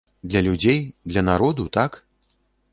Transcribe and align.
Для 0.31 0.41
людзей, 0.47 0.79
для 1.11 1.21
народу, 1.29 1.67
так? 1.77 2.03